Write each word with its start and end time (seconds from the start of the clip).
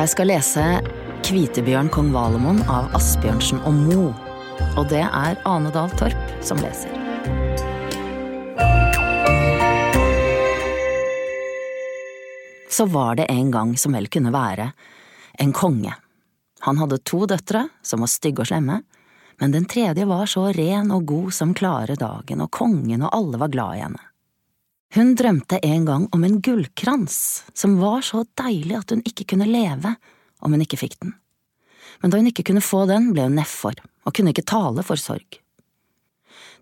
Jeg 0.00 0.08
skal 0.14 0.30
lese 0.30 0.62
Kvitebjørn 1.28 1.90
kong 1.92 2.06
Valemon 2.14 2.62
av 2.72 2.86
Asbjørnsen 2.96 3.58
og 3.68 3.74
Mo. 3.76 4.04
Og 4.80 4.86
det 4.88 5.02
er 5.04 5.36
Ane 5.44 5.68
Dahl 5.74 5.92
Torp 6.00 6.30
som 6.40 6.56
leser. 6.62 6.88
Så 12.72 12.88
var 12.88 13.20
det 13.20 13.28
en 13.28 13.52
gang 13.52 13.76
som 13.76 13.92
vel 13.92 14.08
kunne 14.08 14.32
være 14.32 14.70
en 15.36 15.52
konge. 15.52 15.92
Han 16.64 16.80
hadde 16.80 17.02
to 17.04 17.26
døtre 17.28 17.66
som 17.84 18.00
var 18.00 18.08
stygge 18.08 18.46
og 18.46 18.48
slemme, 18.54 18.80
men 19.36 19.52
den 19.52 19.68
tredje 19.68 20.08
var 20.08 20.24
så 20.32 20.46
ren 20.56 20.88
og 20.96 21.10
god 21.12 21.36
som 21.42 21.52
klare 21.52 22.00
dagen, 22.00 22.40
og 22.40 22.48
kongen 22.48 23.04
og 23.04 23.12
alle 23.12 23.44
var 23.44 23.52
glad 23.52 23.76
i 23.76 23.84
henne. 23.84 24.09
Hun 24.94 25.12
drømte 25.14 25.60
en 25.62 25.84
gang 25.86 26.08
om 26.10 26.24
en 26.26 26.40
gullkrans 26.42 27.44
som 27.54 27.76
var 27.78 28.02
så 28.02 28.24
deilig 28.40 28.74
at 28.74 28.90
hun 28.90 29.04
ikke 29.06 29.28
kunne 29.32 29.46
leve 29.46 29.94
om 30.42 30.56
hun 30.56 30.64
ikke 30.64 30.80
fikk 30.80 30.96
den. 30.98 31.12
Men 32.02 32.10
da 32.10 32.18
hun 32.18 32.30
ikke 32.30 32.46
kunne 32.48 32.64
få 32.64 32.86
den, 32.90 33.12
ble 33.14 33.28
hun 33.28 33.36
nedfor 33.38 33.78
og 33.78 34.14
kunne 34.16 34.32
ikke 34.34 34.48
tale 34.50 34.82
for 34.86 34.98
sorg. 34.98 35.38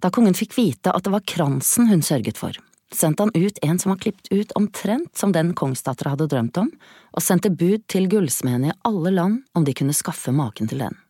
Da 0.03 0.11
kongen 0.15 0.37
fikk 0.37 0.59
vite 0.59 0.93
at 0.93 1.07
det 1.07 1.13
var 1.15 1.25
kransen 1.27 1.89
hun 1.89 2.05
sørget 2.05 2.39
for, 2.39 2.53
sendte 2.95 3.25
han 3.25 3.33
ut 3.35 3.59
en 3.65 3.81
som 3.81 3.95
var 3.95 4.01
klipt 4.03 4.29
ut 4.29 4.53
omtrent 4.59 5.17
som 5.17 5.33
den 5.33 5.55
kongsdattera 5.57 6.13
hadde 6.15 6.29
drømt 6.31 6.61
om, 6.61 6.69
og 7.17 7.25
sendte 7.25 7.51
bud 7.51 7.87
til 7.91 8.11
gullsmedene 8.13 8.73
i 8.73 8.79
alle 8.89 9.15
land 9.15 9.41
om 9.57 9.65
de 9.65 9.75
kunne 9.77 9.97
skaffe 9.97 10.35
maken 10.35 10.69
til 10.69 10.85
den. 10.85 11.01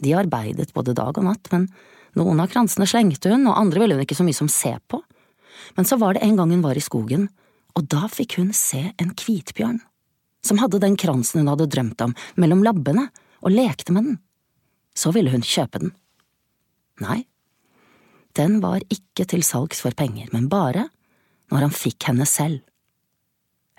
De 0.00 0.16
arbeidet 0.16 0.72
både 0.76 0.96
dag 0.96 1.16
og 1.16 1.28
natt, 1.28 1.52
men 1.52 1.68
noen 2.16 2.40
av 2.40 2.50
kransene 2.52 2.88
slengte 2.88 3.32
hun, 3.32 3.46
og 3.48 3.60
andre 3.60 3.82
ville 3.82 3.96
hun 3.96 4.04
ikke 4.04 4.18
så 4.18 4.26
mye 4.26 4.36
som 4.36 4.50
se 4.52 4.74
på. 4.88 5.00
Men 5.76 5.88
så 5.88 5.98
var 6.00 6.16
det 6.16 6.24
en 6.26 6.36
gang 6.38 6.52
hun 6.54 6.64
var 6.64 6.78
i 6.78 6.84
skogen, 6.84 7.28
og 7.76 7.86
da 7.92 8.06
fikk 8.08 8.38
hun 8.40 8.52
se 8.56 8.82
en 8.96 9.12
kvitbjørn, 9.16 9.80
som 10.46 10.60
hadde 10.62 10.80
den 10.82 10.96
kransen 11.00 11.42
hun 11.42 11.52
hadde 11.52 11.68
drømt 11.72 12.02
om, 12.04 12.14
mellom 12.40 12.64
labbene, 12.64 13.08
og 13.44 13.52
lekte 13.52 13.92
med 13.92 14.08
den. 14.08 14.18
Så 14.96 15.12
ville 15.12 15.30
hun 15.30 15.44
kjøpe 15.44 15.82
den. 15.82 15.92
Nei, 17.04 17.26
den 18.36 18.60
var 18.62 18.84
ikke 18.92 19.26
til 19.28 19.44
salgs 19.44 19.82
for 19.84 19.96
penger, 19.96 20.28
men 20.32 20.48
bare 20.52 20.88
når 21.52 21.68
han 21.68 21.76
fikk 21.76 22.08
henne 22.08 22.26
selv. 22.28 22.60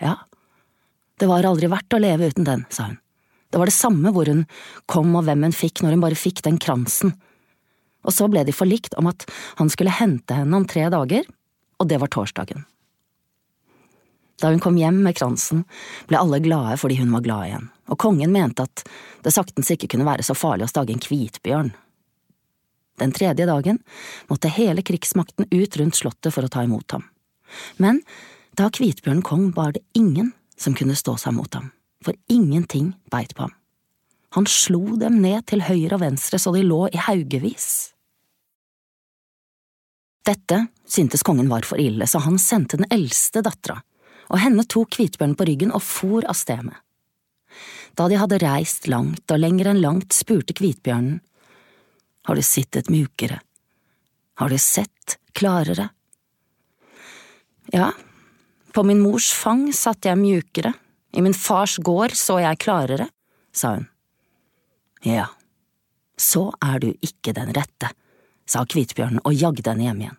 Ja, 0.02 0.14
det 1.18 1.26
var 1.30 1.46
aldri 1.46 1.70
verdt 1.70 1.94
å 1.94 2.00
leve 2.02 2.30
uten 2.30 2.46
den, 2.46 2.64
sa 2.70 2.90
hun. 2.90 2.98
Det 3.48 3.58
var 3.60 3.70
det 3.70 3.76
samme 3.76 4.12
hvor 4.12 4.28
hun 4.28 4.44
kom 4.90 5.14
og 5.16 5.24
hvem 5.26 5.46
hun 5.46 5.56
fikk 5.56 5.82
når 5.82 5.96
hun 5.96 6.04
bare 6.04 6.18
fikk 6.18 6.42
den 6.44 6.58
kransen. 6.60 7.14
Og 8.06 8.14
så 8.14 8.28
ble 8.30 8.44
de 8.46 8.54
forlikt 8.54 8.94
om 9.00 9.08
at 9.10 9.24
han 9.58 9.70
skulle 9.72 9.94
hente 9.94 10.36
henne 10.36 10.58
om 10.58 10.66
tre 10.68 10.84
dager, 10.92 11.24
og 11.78 11.88
det 11.90 12.00
var 12.02 12.10
torsdagen. 12.12 12.64
Da 14.38 14.52
hun 14.52 14.62
kom 14.62 14.76
hjem 14.78 15.00
med 15.02 15.16
kransen, 15.18 15.64
ble 16.06 16.20
alle 16.20 16.38
glade 16.42 16.76
fordi 16.78 17.00
hun 17.00 17.10
var 17.14 17.24
glad 17.26 17.48
igjen, 17.48 17.68
og 17.90 17.98
kongen 17.98 18.34
mente 18.34 18.68
at 18.68 18.84
det 19.24 19.34
saktens 19.34 19.70
ikke 19.74 19.90
kunne 19.90 20.06
være 20.06 20.26
så 20.26 20.36
farlig 20.38 20.68
å 20.68 20.70
stage 20.70 20.94
en 20.94 21.02
kvitbjørn. 21.02 21.72
Den 22.98 23.14
tredje 23.14 23.46
dagen 23.46 23.80
måtte 24.30 24.50
hele 24.50 24.82
krigsmakten 24.86 25.50
ut 25.50 25.78
rundt 25.78 25.98
slottet 25.98 26.34
for 26.34 26.46
å 26.46 26.52
ta 26.52 26.64
imot 26.66 26.94
ham, 26.94 27.06
men 27.82 28.02
da 28.58 28.70
kvitbjørnen 28.74 29.22
kom, 29.26 29.50
var 29.54 29.74
det 29.74 29.84
ingen 29.94 30.32
som 30.58 30.74
kunne 30.74 30.98
stå 30.98 31.14
seg 31.22 31.34
mot 31.36 31.52
ham, 31.54 31.70
for 32.02 32.14
ingenting 32.30 32.92
beit 33.10 33.34
på 33.38 33.46
ham. 33.46 33.54
Han 34.36 34.46
slo 34.50 34.98
dem 35.00 35.22
ned 35.22 35.46
til 35.48 35.62
høyre 35.64 35.96
og 35.96 36.02
venstre 36.02 36.40
så 36.42 36.52
de 36.54 36.64
lå 36.66 36.84
i 36.92 37.00
haugevis. 37.00 37.94
Dette 40.28 40.66
syntes 40.84 41.24
kongen 41.24 41.48
var 41.48 41.64
for 41.64 41.80
ille, 41.80 42.06
så 42.06 42.20
han 42.20 42.36
sendte 42.42 42.76
den 42.76 42.88
eldste 42.92 43.40
dattera, 43.44 43.78
og 44.28 44.42
henne 44.42 44.66
tok 44.68 44.90
Kvitbjørn 44.98 45.36
på 45.38 45.46
ryggen 45.48 45.72
og 45.72 45.80
for 45.84 46.26
av 46.28 46.36
sted 46.36 46.66
med. 46.66 46.76
Da 47.96 48.10
de 48.12 48.18
hadde 48.20 48.40
reist 48.42 48.90
langt 48.92 49.32
og 49.32 49.40
lenger 49.40 49.70
enn 49.70 49.80
langt, 49.80 50.12
spurte 50.12 50.56
Kvitbjørnen, 50.56 51.20
Har 52.28 52.36
du 52.36 52.42
sittet 52.44 52.90
mjukere? 52.92 53.38
Har 54.36 54.52
du 54.52 54.58
sett 54.60 55.16
klarere? 55.32 55.88
Ja, 57.72 57.92
på 58.72 58.82
min 58.84 59.00
mors 59.00 59.30
fang 59.32 59.70
satt 59.72 60.04
jeg 60.04 60.20
mjukere, 60.20 60.74
i 61.16 61.24
min 61.24 61.32
fars 61.32 61.78
gård 61.80 62.12
så 62.12 62.36
jeg 62.42 62.60
klarere, 62.60 63.08
sa 63.52 63.78
hun. 63.78 63.88
Ja, 65.08 65.30
så 66.20 66.50
er 66.60 66.84
du 66.84 66.92
ikke 67.00 67.32
den 67.32 67.54
rette, 67.56 67.94
sa 68.48 68.64
Kvitbjørnen 68.64 69.22
og 69.24 69.36
jagde 69.36 69.68
henne 69.70 69.86
hjem 69.86 70.02
igjen. 70.06 70.18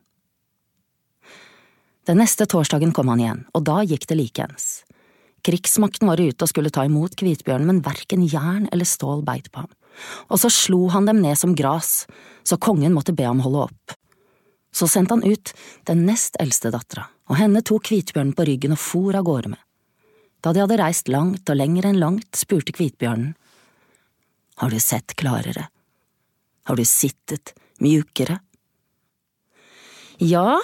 Den 2.10 2.22
neste 2.22 2.48
torsdagen 2.50 2.94
kom 2.96 3.12
han 3.12 3.22
igjen, 3.22 3.42
og 3.54 3.66
da 3.68 3.82
gikk 3.86 4.08
det 4.10 4.18
likeens. 4.18 4.68
Krigsmakten 5.46 6.10
var 6.10 6.20
ute 6.20 6.46
og 6.46 6.50
skulle 6.52 6.72
ta 6.74 6.84
imot 6.88 7.16
Kvitbjørnen, 7.20 7.68
men 7.70 7.84
verken 7.86 8.26
jern 8.28 8.68
eller 8.74 8.88
stål 8.88 9.24
beit 9.28 9.52
på 9.54 9.64
ham, 9.64 9.72
og 10.28 10.42
så 10.42 10.52
slo 10.52 10.88
han 10.94 11.08
dem 11.10 11.22
ned 11.24 11.38
som 11.40 11.56
gras, 11.56 12.08
så 12.44 12.58
kongen 12.58 12.96
måtte 12.96 13.16
be 13.16 13.28
ham 13.28 13.44
holde 13.46 13.68
opp. 13.70 13.96
Så 14.76 14.88
sendte 14.90 15.18
han 15.18 15.26
ut 15.26 15.54
den 15.90 16.06
nest 16.06 16.38
eldste 16.42 16.72
dattera, 16.74 17.08
og 17.30 17.40
henne 17.40 17.64
tok 17.66 17.88
Kvitbjørnen 17.90 18.36
på 18.38 18.46
ryggen 18.50 18.76
og 18.76 18.82
for 18.82 19.18
av 19.18 19.26
gårde 19.28 19.54
med. 19.56 19.62
Da 20.42 20.54
de 20.56 20.64
hadde 20.64 20.80
reist 20.80 21.10
langt 21.12 21.50
og 21.52 21.58
lenger 21.60 21.90
enn 21.90 22.00
langt, 22.00 22.30
spurte 22.38 22.76
Kvitbjørnen, 22.76 23.36
Har 24.60 24.70
du 24.70 24.80
sett 24.80 25.16
klarere? 25.16 25.70
Har 26.70 26.76
du 26.76 26.86
sittet 26.86 27.56
mjukere? 27.82 28.40
Ja, 30.18 30.60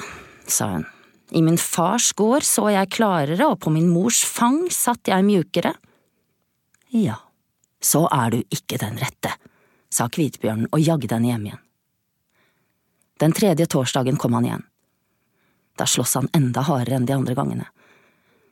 sa 0.48 0.68
hun, 0.68 0.84
i 1.32 1.42
min 1.42 1.58
fars 1.58 2.12
gård 2.14 2.44
så 2.46 2.68
jeg 2.70 2.92
klarere, 2.94 3.48
og 3.50 3.64
på 3.64 3.72
min 3.74 3.88
mors 3.90 4.20
fang 4.22 4.68
satt 4.70 5.10
jeg 5.10 5.26
mjukere. 5.26 5.72
Ja, 6.94 7.16
så 7.82 8.04
er 8.14 8.36
du 8.36 8.44
ikke 8.54 8.78
den 8.78 9.00
rette, 9.02 9.32
sa 9.90 10.06
Kvitbjørnen 10.06 10.68
og 10.70 10.84
jagde 10.86 11.10
henne 11.10 11.32
hjem 11.32 11.48
igjen. 11.48 11.64
Den 13.26 13.34
tredje 13.34 13.66
torsdagen 13.74 14.20
kom 14.22 14.38
han 14.38 14.46
igjen. 14.46 14.66
Da 15.74 15.88
sloss 15.90 16.14
han 16.20 16.30
enda 16.38 16.68
hardere 16.68 17.00
enn 17.00 17.08
de 17.10 17.16
andre 17.16 17.34
gangene. 17.40 17.66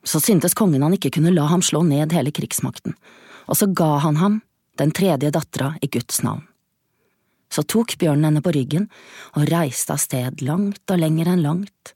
Så 0.02 0.18
syntes 0.18 0.58
kongen 0.58 0.82
han 0.82 0.98
ikke 0.98 1.12
kunne 1.20 1.30
la 1.36 1.46
ham 1.52 1.62
slå 1.62 1.84
ned 1.86 2.18
hele 2.18 2.34
krigsmakten, 2.34 2.98
og 3.46 3.60
så 3.62 3.70
ga 3.70 3.92
han 4.08 4.18
ham 4.18 4.40
den 4.82 4.90
tredje 4.90 5.30
dattera 5.30 5.76
i 5.78 5.86
Guds 5.86 6.24
navn. 6.26 6.42
Så 7.54 7.62
tok 7.70 7.94
bjørnen 8.00 8.26
henne 8.26 8.42
på 8.42 8.52
ryggen 8.54 8.88
og 9.38 9.46
reiste 9.52 9.94
av 9.94 10.02
sted 10.02 10.42
langt 10.42 10.90
og 10.90 10.98
lenger 10.98 11.30
enn 11.30 11.44
langt, 11.44 11.94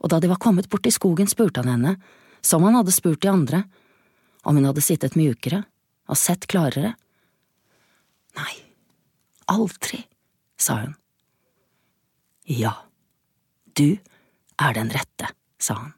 og 0.00 0.12
da 0.12 0.20
de 0.22 0.30
var 0.30 0.40
kommet 0.40 0.70
bort 0.70 0.86
i 0.86 0.94
skogen, 0.94 1.28
spurte 1.28 1.64
han 1.64 1.72
henne, 1.72 1.96
som 2.40 2.62
han 2.64 2.78
hadde 2.78 2.94
spurt 2.94 3.20
de 3.24 3.32
andre, 3.32 3.64
om 4.46 4.56
hun 4.56 4.68
hadde 4.70 4.84
sittet 4.84 5.18
mjukere 5.18 5.64
og 6.10 6.18
sett 6.18 6.46
klarere. 6.50 6.94
Nei, 8.38 8.54
aldri, 9.50 10.04
sa 10.60 10.78
hun. 10.84 10.94
Ja, 12.48 12.72
du 13.76 13.98
er 14.60 14.76
den 14.78 14.94
rette, 14.94 15.34
sa 15.60 15.76
han. 15.82 15.94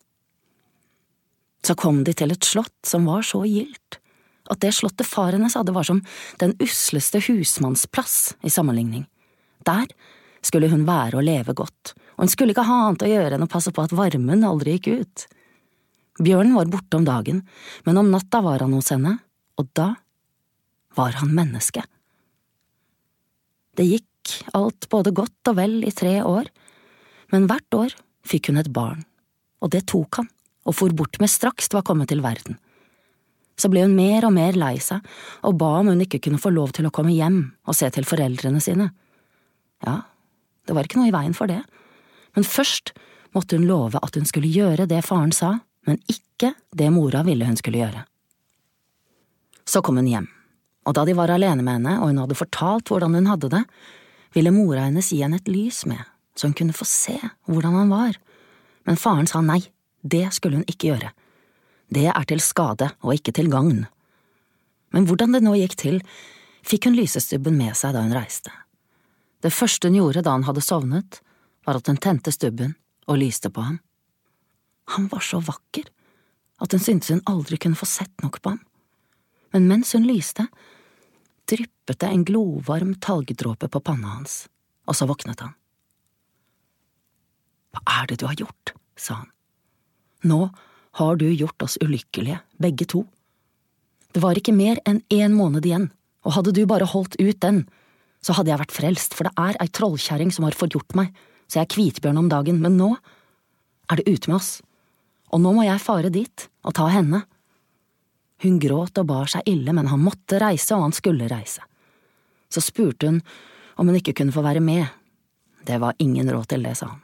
Så 1.62 1.76
kom 1.78 2.02
de 2.02 2.14
til 2.16 2.34
et 2.34 2.48
slott 2.48 2.74
som 2.86 3.06
var 3.06 3.22
så 3.26 3.44
gildt 3.46 4.01
at 4.50 4.60
det 4.62 4.72
slottet 4.74 5.06
far 5.06 5.34
hennes 5.34 5.54
hadde 5.58 5.74
var 5.74 5.86
som 5.86 6.00
den 6.42 6.54
usleste 6.62 7.20
husmannsplass 7.22 8.34
i 8.42 8.50
sammenligning. 8.50 9.04
Der 9.66 9.86
skulle 10.42 10.70
hun 10.72 10.86
være 10.88 11.20
og 11.20 11.26
leve 11.26 11.54
godt, 11.54 11.94
og 12.16 12.24
hun 12.24 12.32
skulle 12.32 12.54
ikke 12.54 12.66
ha 12.66 12.80
annet 12.88 13.04
å 13.06 13.12
gjøre 13.12 13.38
enn 13.38 13.46
å 13.46 13.50
passe 13.50 13.72
på 13.74 13.84
at 13.84 13.94
varmen 13.94 14.46
aldri 14.46 14.76
gikk 14.76 14.90
ut. 15.02 15.26
Bjørnen 16.22 16.56
var 16.58 16.72
borte 16.72 16.98
om 16.98 17.06
dagen, 17.06 17.44
men 17.86 18.00
om 18.00 18.10
natta 18.12 18.42
var 18.44 18.64
han 18.64 18.74
hos 18.76 18.90
henne, 18.92 19.16
og 19.58 19.70
da 19.78 19.92
var 20.98 21.16
han 21.22 21.32
menneske. 21.32 21.84
Det 23.78 23.86
gikk 23.88 24.36
alt 24.58 24.90
både 24.92 25.14
godt 25.16 25.52
og 25.52 25.56
vel 25.56 25.80
i 25.86 25.94
tre 25.94 26.18
år, 26.26 26.50
men 27.32 27.48
hvert 27.48 27.78
år 27.78 27.96
fikk 28.28 28.50
hun 28.50 28.60
et 28.60 28.74
barn, 28.74 29.06
og 29.64 29.72
det 29.72 29.86
tok 29.88 30.20
han 30.20 30.28
og 30.68 30.76
for 30.76 30.94
bort 30.94 31.18
med 31.22 31.30
straks 31.30 31.70
det 31.70 31.78
var 31.78 31.86
kommet 31.86 32.10
til 32.12 32.22
verden. 32.24 32.58
Så 33.60 33.68
ble 33.72 33.84
hun 33.84 33.94
mer 33.96 34.24
og 34.26 34.34
mer 34.34 34.56
lei 34.58 34.76
seg 34.82 35.04
og 35.46 35.58
ba 35.60 35.74
om 35.80 35.92
hun 35.92 36.02
ikke 36.04 36.22
kunne 36.24 36.40
få 36.40 36.52
lov 36.54 36.72
til 36.76 36.88
å 36.88 36.94
komme 36.94 37.14
hjem 37.14 37.40
og 37.68 37.76
se 37.76 37.90
til 37.92 38.06
foreldrene 38.08 38.62
sine. 38.64 38.90
Ja, 39.84 40.02
det 40.66 40.76
var 40.76 40.86
ikke 40.86 41.00
noe 41.00 41.10
i 41.10 41.14
veien 41.14 41.34
for 41.36 41.50
det, 41.50 41.60
men 42.36 42.46
først 42.46 42.94
måtte 43.36 43.58
hun 43.58 43.66
love 43.68 44.00
at 44.02 44.16
hun 44.16 44.28
skulle 44.28 44.50
gjøre 44.50 44.86
det 44.88 45.02
faren 45.04 45.32
sa, 45.34 45.56
men 45.86 45.98
ikke 46.10 46.54
det 46.76 46.90
mora 46.94 47.24
ville 47.26 47.46
hun 47.48 47.58
skulle 47.58 47.82
gjøre. 47.82 48.04
Så 49.68 49.82
kom 49.84 49.98
hun 50.00 50.10
hjem, 50.10 50.28
og 50.86 50.96
da 50.96 51.04
de 51.06 51.16
var 51.18 51.30
alene 51.30 51.62
med 51.62 51.80
henne 51.80 51.98
og 52.00 52.10
hun 52.10 52.22
hadde 52.22 52.38
fortalt 52.38 52.90
hvordan 52.90 53.14
hun 53.18 53.30
hadde 53.30 53.50
det, 53.52 53.62
ville 54.32 54.54
mora 54.54 54.86
hennes 54.86 55.10
gi 55.12 55.20
henne 55.22 55.38
et 55.40 55.50
lys 55.50 55.84
med, 55.86 56.00
så 56.34 56.48
hun 56.48 56.56
kunne 56.56 56.76
få 56.76 56.86
se 56.88 57.18
hvordan 57.50 57.76
han 57.82 57.92
var, 57.92 58.18
men 58.88 58.98
faren 58.98 59.28
sa 59.30 59.42
nei, 59.44 59.60
det 60.02 60.28
skulle 60.34 60.60
hun 60.60 60.70
ikke 60.70 60.92
gjøre. 60.92 61.12
Det 61.92 62.08
er 62.08 62.24
til 62.28 62.40
skade 62.40 62.88
og 63.04 63.14
ikke 63.18 63.34
til 63.36 63.50
gagn. 63.52 63.84
Men 64.92 65.06
hvordan 65.08 65.34
det 65.34 65.42
nå 65.44 65.54
gikk 65.58 65.76
til, 65.80 66.00
fikk 66.64 66.88
hun 66.88 66.96
lysestubben 66.96 67.56
med 67.58 67.76
seg 67.76 67.92
da 67.96 68.04
hun 68.04 68.14
reiste. 68.16 68.52
Det 69.42 69.52
første 69.52 69.90
hun 69.90 69.98
gjorde 69.98 70.22
da 70.24 70.36
han 70.36 70.46
hadde 70.46 70.64
sovnet, 70.64 71.20
var 71.66 71.78
at 71.78 71.88
hun 71.90 72.00
tente 72.00 72.32
stubben 72.32 72.76
og 73.10 73.18
lyste 73.20 73.50
på 73.52 73.64
ham. 73.66 73.80
Han 74.96 75.08
var 75.12 75.24
så 75.24 75.42
vakker 75.44 75.88
at 76.62 76.72
hun 76.72 76.82
syntes 76.82 77.10
hun 77.12 77.24
aldri 77.28 77.58
kunne 77.60 77.78
få 77.78 77.88
sett 77.88 78.22
nok 78.22 78.40
på 78.42 78.54
ham. 78.54 78.62
men 79.52 79.66
mens 79.68 79.92
hun 79.92 80.06
lyste, 80.08 80.46
dryppet 81.44 81.98
det 82.00 82.08
en 82.08 82.24
glovarm 82.24 82.94
talgdråpe 82.94 83.68
på 83.68 83.80
panna 83.84 84.14
hans, 84.16 84.48
og 84.88 84.96
så 84.96 85.04
våknet 85.04 85.42
han. 85.44 85.52
Hva 87.72 87.82
er 88.00 88.06
det 88.08 88.20
du 88.22 88.26
har 88.26 88.38
gjort? 88.38 88.72
sa 88.96 89.18
han. 89.20 89.28
Nå 90.24 90.48
har 90.98 91.16
du 91.16 91.28
gjort 91.32 91.62
oss 91.64 91.78
ulykkelige, 91.80 92.40
begge 92.60 92.86
to. 92.88 93.04
Det 94.12 94.20
var 94.20 94.36
ikke 94.36 94.54
mer 94.54 94.80
enn 94.88 95.00
én 95.12 95.32
måned 95.36 95.64
igjen, 95.64 95.88
og 96.26 96.36
hadde 96.36 96.52
du 96.52 96.64
bare 96.68 96.88
holdt 96.88 97.16
ut 97.20 97.40
den, 97.40 97.64
så 98.22 98.36
hadde 98.36 98.52
jeg 98.52 98.60
vært 98.60 98.74
frelst, 98.76 99.16
for 99.16 99.26
det 99.26 99.32
er 99.40 99.58
ei 99.62 99.70
trollkjerring 99.72 100.30
som 100.34 100.46
har 100.46 100.56
forgjort 100.56 100.94
meg, 100.98 101.10
så 101.48 101.58
jeg 101.58 101.66
er 101.66 101.74
kvitbjørn 101.74 102.20
om 102.20 102.28
dagen, 102.30 102.60
men 102.62 102.76
nå 102.78 102.92
er 103.90 104.00
det 104.00 104.08
ute 104.08 104.30
med 104.30 104.38
oss, 104.38 104.52
og 105.32 105.40
nå 105.42 105.54
må 105.56 105.64
jeg 105.66 105.82
fare 105.82 106.12
dit 106.12 106.46
og 106.62 106.76
ta 106.76 106.86
henne. 106.92 107.24
Hun 108.44 108.58
gråt 108.62 108.98
og 109.00 109.08
bar 109.08 109.30
seg 109.32 109.48
ille, 109.48 109.72
men 109.72 109.88
han 109.88 110.02
måtte 110.02 110.40
reise, 110.42 110.76
og 110.76 110.86
han 110.86 110.96
skulle 110.96 111.30
reise. 111.30 111.64
Så 112.52 112.60
spurte 112.60 113.08
hun 113.08 113.22
om 113.80 113.88
hun 113.88 113.96
ikke 113.96 114.14
kunne 114.18 114.34
få 114.34 114.44
være 114.44 114.60
med. 114.60 114.84
Det 115.64 115.78
var 115.80 115.96
ingen 116.02 116.28
råd 116.28 116.50
til 116.52 116.66
det, 116.66 116.76
sa 116.76 116.90
han. 116.92 117.01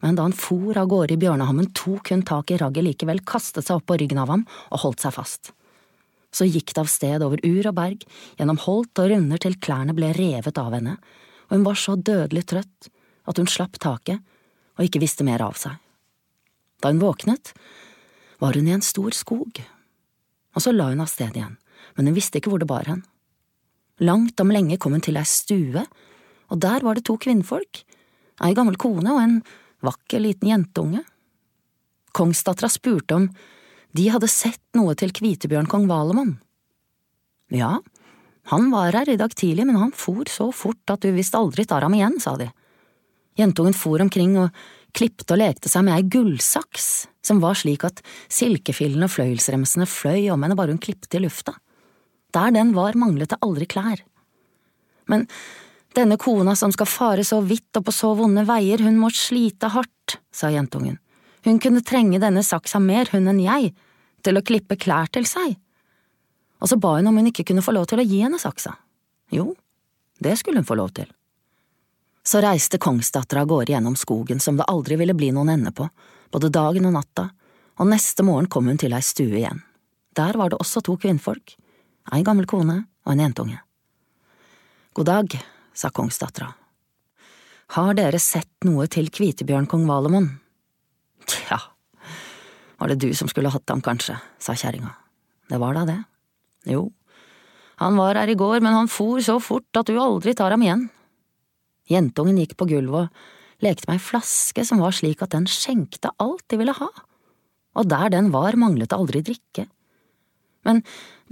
Men 0.00 0.16
da 0.16 0.24
han 0.24 0.36
for 0.36 0.78
av 0.80 0.88
gårde 0.88 1.14
i 1.14 1.20
bjørnehammen, 1.20 1.72
tok 1.76 2.12
hun 2.14 2.24
tak 2.26 2.52
i 2.52 2.58
ragget 2.60 2.86
likevel, 2.86 3.22
kastet 3.26 3.66
seg 3.66 3.80
opp 3.80 3.88
på 3.90 3.98
ryggen 4.00 4.20
av 4.22 4.32
ham 4.32 4.46
og 4.70 4.84
holdt 4.84 5.04
seg 5.04 5.16
fast. 5.16 5.52
Så 6.32 6.46
gikk 6.46 6.72
det 6.72 6.84
av 6.84 6.88
sted 6.88 7.24
over 7.26 7.42
ur 7.44 7.68
og 7.68 7.76
berg, 7.76 8.06
gjennom 8.38 8.60
holt 8.64 9.02
og 9.02 9.10
runder 9.10 9.42
til 9.42 9.58
klærne 9.60 9.96
ble 9.96 10.12
revet 10.16 10.60
av 10.62 10.72
henne, 10.76 10.96
og 11.50 11.58
hun 11.58 11.66
var 11.66 11.80
så 11.80 11.96
dødelig 11.98 12.46
trøtt 12.52 12.90
at 13.28 13.40
hun 13.40 13.50
slapp 13.50 13.76
taket 13.82 14.22
og 14.78 14.86
ikke 14.86 15.02
visste 15.02 15.26
mer 15.26 15.42
av 15.44 15.58
seg. 15.60 15.74
Da 16.80 16.94
hun 16.94 17.02
våknet, 17.02 17.52
var 18.40 18.56
hun 18.56 18.70
i 18.70 18.72
en 18.72 18.86
stor 18.86 19.12
skog 19.12 19.60
og 20.54 20.64
så 20.64 20.72
la 20.74 20.90
hun 20.90 21.02
av 21.02 21.10
sted 21.10 21.36
igjen, 21.36 21.56
men 21.96 22.10
hun 22.10 22.16
visste 22.16 22.40
ikke 22.40 22.52
hvor 22.52 22.62
det 22.62 22.70
bar 22.70 22.88
hen. 22.90 23.04
Langt 24.02 24.40
om 24.42 24.52
lenge 24.52 24.78
kom 24.80 24.96
hun 24.96 25.04
til 25.04 25.18
ei 25.20 25.26
stue, 25.28 25.84
og 26.50 26.62
der 26.62 26.84
var 26.86 26.98
det 26.98 27.06
to 27.06 27.16
kvinnfolk, 27.20 27.82
ei 28.42 28.56
gammel 28.56 28.78
kone 28.80 29.12
og 29.12 29.20
en 29.22 29.36
vakker 29.84 30.22
liten 30.22 30.50
jentunge. 30.50 31.02
Kongsdattera 32.16 32.70
spurte 32.72 33.16
om 33.16 33.28
de 33.96 34.06
hadde 34.10 34.30
sett 34.30 34.62
noe 34.78 34.94
til 34.98 35.12
Kvitebjørn 35.14 35.68
kong 35.70 35.88
Valemon. 35.90 36.36
Ja, 37.50 37.78
han 38.50 38.70
var 38.70 38.94
her 38.94 39.10
i 39.10 39.18
dag 39.18 39.34
tidlig, 39.34 39.66
men 39.66 39.78
han 39.78 39.94
for 39.94 40.26
så 40.30 40.50
fort 40.54 40.92
at 40.92 41.02
du 41.02 41.10
visst 41.14 41.36
aldri 41.38 41.66
tar 41.66 41.82
ham 41.86 41.94
igjen, 41.94 42.18
sa 42.22 42.36
de. 42.38 42.48
Jentungen 43.38 43.74
for 43.76 44.02
omkring 44.02 44.36
og 44.38 44.54
klippte 44.96 45.34
og 45.34 45.42
lekte 45.42 45.70
seg 45.70 45.86
med 45.86 45.96
ei 45.96 46.06
gullsaks 46.10 46.90
som 47.24 47.40
var 47.42 47.58
slik 47.58 47.84
at 47.86 48.00
silkefillene 48.32 49.06
og 49.06 49.14
fløyelsremsene 49.14 49.86
fløy 49.88 50.30
om 50.34 50.42
henne 50.42 50.56
bare 50.58 50.74
hun 50.74 50.82
klipte 50.82 51.18
i 51.18 51.24
lufta. 51.24 51.54
Der 52.34 52.54
den 52.54 52.72
var, 52.76 52.98
manglet 52.98 53.32
det 53.32 53.40
aldri 53.42 53.66
klær. 53.70 54.02
Men 55.10 55.26
denne 55.96 56.16
kona 56.20 56.54
som 56.56 56.72
skal 56.72 56.86
fare 56.86 57.24
så 57.26 57.40
vidt 57.42 57.76
og 57.78 57.86
på 57.86 57.94
så 57.94 58.12
vonde 58.18 58.44
veier, 58.48 58.82
hun 58.84 58.98
må 59.00 59.10
slite 59.14 59.72
hardt, 59.74 60.18
sa 60.32 60.50
jentungen. 60.52 60.98
Hun 61.44 61.58
kunne 61.62 61.82
trenge 61.86 62.20
denne 62.20 62.42
saksa 62.46 62.78
mer, 62.82 63.08
hun 63.12 63.28
enn 63.30 63.40
jeg, 63.42 63.72
til 64.22 64.36
å 64.36 64.44
klippe 64.44 64.76
klær 64.76 65.08
til 65.12 65.26
seg. 65.26 65.56
Og 66.60 66.68
så 66.68 66.76
ba 66.76 66.98
hun 66.98 67.08
om 67.08 67.16
hun 67.16 67.30
ikke 67.30 67.46
kunne 67.48 67.64
få 67.64 67.72
lov 67.72 67.88
til 67.90 68.02
å 68.02 68.06
gi 68.06 68.20
henne 68.20 68.38
saksa. 68.38 68.74
Jo, 69.32 69.54
det 70.20 70.36
skulle 70.38 70.60
hun 70.60 70.68
få 70.68 70.76
lov 70.76 70.92
til. 70.98 71.08
Så 72.22 72.42
reiste 72.44 72.78
kongsdattera 72.78 73.42
av 73.42 73.48
gårde 73.48 73.72
gjennom 73.72 73.96
skogen 73.96 74.42
som 74.44 74.58
det 74.58 74.68
aldri 74.68 74.98
ville 75.00 75.16
bli 75.16 75.30
noen 75.32 75.54
ende 75.56 75.72
på, 75.72 75.88
både 76.30 76.52
dagen 76.52 76.86
og 76.90 76.94
natta, 76.98 77.30
og 77.80 77.88
neste 77.88 78.22
morgen 78.26 78.50
kom 78.52 78.68
hun 78.68 78.78
til 78.78 78.92
ei 78.92 79.00
stue 79.02 79.40
igjen. 79.40 79.62
Der 80.18 80.36
var 80.36 80.52
det 80.52 80.60
også 80.60 80.82
to 80.84 80.98
kvinnfolk, 81.00 81.56
ei 82.12 82.20
gammel 82.26 82.46
kone 82.50 82.82
og 83.06 83.14
en 83.14 83.24
jentunge. 83.24 83.62
God 84.92 85.08
dag, 85.08 85.38
sa 85.74 85.90
kongsdattera. 85.94 86.52
Har 87.76 87.94
dere 87.94 88.18
sett 88.18 88.66
noe 88.66 88.88
til 88.90 89.10
Kvitebjørn 89.14 89.68
kong 89.70 89.86
Valemon? 89.88 90.28
Tja, 91.30 91.60
var 92.80 92.90
det 92.90 92.98
du 93.02 93.10
som 93.14 93.30
skulle 93.30 93.52
hatt 93.52 93.70
ham, 93.70 93.82
kanskje, 93.84 94.16
sa 94.42 94.56
kjerringa. 94.58 94.94
Det 95.50 95.58
var 95.62 95.76
da 95.76 95.84
det. 95.86 96.00
Jo, 96.70 96.88
han 97.80 97.96
var 97.96 98.18
her 98.18 98.28
i 98.28 98.36
går, 98.36 98.60
men 98.60 98.74
han 98.76 98.90
for 98.92 99.22
så 99.24 99.38
fort 99.40 99.78
at 99.78 99.88
du 99.88 99.96
aldri 100.00 100.34
tar 100.36 100.52
ham 100.52 100.64
igjen, 100.64 100.88
Jentungen 101.90 102.38
gikk 102.38 102.54
på 102.58 102.68
gulvet 102.70 103.08
og 103.08 103.64
lekte 103.64 103.88
med 103.88 103.98
ei 103.98 104.04
flaske 104.04 104.62
som 104.66 104.82
var 104.82 104.94
slik 104.94 105.24
at 105.24 105.32
den 105.34 105.48
skjenkte 105.50 106.12
alt 106.22 106.44
de 106.52 106.58
ville 106.60 106.74
ha, 106.76 106.88
og 107.74 107.88
der 107.90 108.12
den 108.14 108.30
var, 108.34 108.58
manglet 108.58 108.90
det 108.90 108.98
aldri 108.98 109.22
drikke. 109.26 109.66
Men 110.66 110.82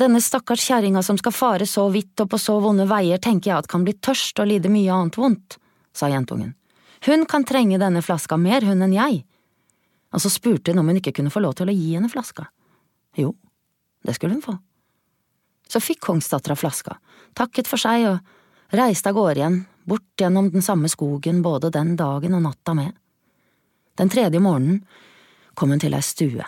denne 0.01 0.21
stakkars 0.25 0.63
kjerringa 0.65 1.03
som 1.05 1.19
skal 1.21 1.35
fare 1.35 1.67
så 1.67 1.89
vidt 1.93 2.21
og 2.23 2.31
på 2.33 2.41
så 2.41 2.59
vonde 2.63 2.87
veier, 2.89 3.21
tenker 3.21 3.51
jeg 3.51 3.65
at 3.65 3.71
kan 3.71 3.85
bli 3.85 3.97
tørst 3.99 4.41
og 4.41 4.49
lide 4.49 4.71
mye 4.73 4.95
annet 4.95 5.19
vondt, 5.19 5.59
sa 5.93 6.09
jentungen. 6.13 6.55
Hun 7.07 7.27
kan 7.31 7.45
trenge 7.47 7.79
denne 7.79 8.03
flaska 8.03 8.39
mer, 8.41 8.65
hun 8.67 8.83
enn 8.83 8.95
jeg. 8.97 9.21
Og 10.15 10.23
så 10.23 10.31
spurte 10.33 10.73
hun 10.73 10.81
om 10.83 10.89
hun 10.91 11.01
ikke 11.01 11.15
kunne 11.19 11.33
få 11.33 11.43
lov 11.45 11.59
til 11.59 11.71
å 11.71 11.75
gi 11.75 11.93
henne 11.95 12.11
flaska. 12.11 12.49
Jo, 13.19 13.35
det 14.07 14.17
skulle 14.17 14.39
hun 14.39 14.45
få. 14.45 14.57
Så 15.69 15.83
fikk 15.85 16.01
kongsdattera 16.07 16.57
flaska, 16.57 16.97
takket 17.37 17.69
for 17.69 17.81
seg 17.81 18.07
og 18.09 18.77
reiste 18.79 19.11
av 19.11 19.19
gårde 19.19 19.43
igjen, 19.43 19.59
bort 19.89 20.21
gjennom 20.21 20.49
den 20.53 20.65
samme 20.65 20.89
skogen 20.89 21.43
både 21.45 21.73
den 21.75 21.95
dagen 21.97 22.37
og 22.39 22.45
natta 22.47 22.75
med. 22.77 22.95
Den 23.99 24.09
tredje 24.13 24.41
morgenen 24.41 24.81
kom 25.59 25.75
hun 25.75 25.83
til 25.83 25.97
ei 25.97 26.05
stue, 26.05 26.47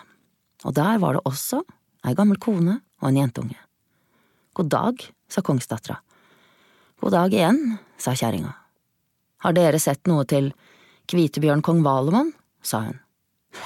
og 0.63 0.73
der 0.77 0.97
var 1.03 1.17
det 1.17 1.23
også 1.29 1.61
ei 2.07 2.17
gammel 2.17 2.39
kone 2.41 2.79
og 3.01 3.09
en 3.09 3.19
jentunge. 3.21 3.57
God 4.57 4.71
dag, 4.73 5.03
sa 5.31 5.43
kongsdattera. 5.45 5.99
God 7.01 7.15
dag 7.15 7.33
igjen, 7.33 7.61
sa 7.97 8.13
kjerringa. 8.17 8.51
Har 9.41 9.55
dere 9.57 9.79
sett 9.81 10.09
noe 10.09 10.25
til 10.29 10.51
Kvitebjørn 11.09 11.63
kong 11.65 11.81
Valemon? 11.85 12.33
sa 12.61 12.83
hun. 12.85 12.99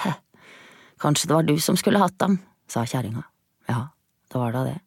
He, 0.03 0.13
kanskje 1.03 1.27
det 1.27 1.35
var 1.35 1.47
du 1.47 1.57
som 1.59 1.75
skulle 1.79 1.99
hatt 1.99 2.21
ham, 2.23 2.37
sa 2.71 2.85
kjerringa. 2.87 3.25
Ja, 3.67 3.89
det 4.31 4.39
var 4.39 4.55
da 4.55 4.63
det. 4.69 4.77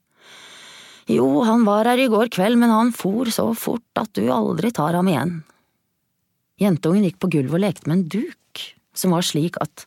Jo, 1.08 1.26
han 1.44 1.64
var 1.64 1.88
her 1.88 2.00
i 2.00 2.08
går 2.12 2.28
kveld, 2.32 2.58
men 2.60 2.72
han 2.72 2.92
for 2.96 3.28
så 3.32 3.50
fort 3.56 4.00
at 4.00 4.12
du 4.16 4.26
aldri 4.32 4.72
tar 4.76 4.96
ham 4.96 5.08
igjen. 5.08 5.38
Jentungen 6.60 7.06
gikk 7.06 7.20
på 7.22 7.30
gulvet 7.32 7.56
og 7.56 7.64
lekte 7.64 7.88
med 7.88 7.98
en 7.98 8.08
duk, 8.12 8.64
som 8.96 9.14
var 9.14 9.24
slik 9.24 9.56
at 9.62 9.86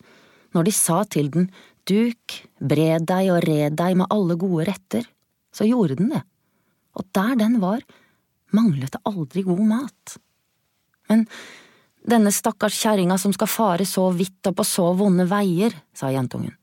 når 0.56 0.68
de 0.68 0.74
sa 0.76 1.02
til 1.08 1.30
den 1.34 1.50
duk, 1.92 2.38
bred 2.60 3.08
deg 3.10 3.32
og 3.34 3.44
red 3.46 3.76
deg 3.80 3.98
med 4.00 4.12
alle 4.14 4.38
gode 4.40 4.70
retter, 4.70 5.08
så 5.52 5.68
gjorde 5.68 6.00
den 6.00 6.14
det, 6.14 6.24
og 6.96 7.08
der 7.16 7.36
den 7.40 7.60
var, 7.64 7.84
manglet 8.56 8.96
det 8.96 9.04
aldri 9.08 9.44
god 9.48 9.64
mat. 9.68 10.16
Men 11.12 11.26
denne 12.08 12.32
stakkars 12.34 12.78
kjerringa 12.82 13.18
som 13.22 13.34
skal 13.36 13.52
fare 13.52 13.86
så 13.88 14.08
vidt 14.16 14.48
og 14.50 14.58
på 14.58 14.66
så 14.68 14.88
vonde 14.98 15.28
veier, 15.30 15.76
sa 15.96 16.12
jentungen, 16.12 16.56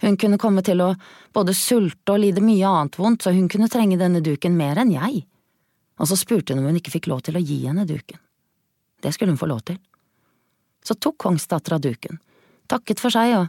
hun 0.00 0.16
kunne 0.16 0.38
komme 0.38 0.62
til 0.62 0.80
å 0.82 0.92
både 1.34 1.54
sulte 1.58 2.14
og 2.14 2.22
lide 2.22 2.42
mye 2.44 2.66
annet 2.70 2.98
vondt, 3.00 3.24
så 3.24 3.34
hun 3.34 3.48
kunne 3.50 3.70
trenge 3.70 3.98
denne 3.98 4.22
duken 4.22 4.54
mer 4.54 4.78
enn 4.78 4.92
jeg. 4.94 5.24
Og 5.98 6.06
så 6.06 6.18
spurte 6.18 6.54
hun 6.54 6.62
om 6.62 6.68
hun 6.70 6.78
ikke 6.78 6.94
fikk 6.94 7.08
lov 7.10 7.24
til 7.26 7.38
å 7.38 7.42
gi 7.42 7.64
henne 7.64 7.86
duken. 7.88 8.20
Det 9.02 9.10
skulle 9.14 9.34
hun 9.34 9.40
få 9.40 9.48
lov 9.50 9.64
til. 9.66 9.78
Så 10.86 10.94
tok 10.94 11.18
kongsdattera 11.24 11.80
duken, 11.82 12.20
takket 12.70 13.02
for 13.02 13.14
seg 13.14 13.34
og 13.40 13.48